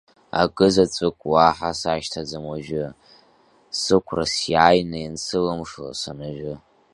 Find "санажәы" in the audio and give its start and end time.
5.99-6.53